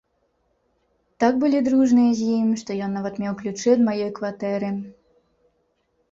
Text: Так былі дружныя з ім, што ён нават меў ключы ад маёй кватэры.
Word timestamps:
Так 1.23 1.33
былі 1.41 1.59
дружныя 1.67 2.15
з 2.21 2.29
ім, 2.37 2.47
што 2.61 2.77
ён 2.85 2.95
нават 2.99 3.19
меў 3.25 3.33
ключы 3.41 3.69
ад 3.75 3.81
маёй 3.89 4.09
кватэры. 4.21 4.71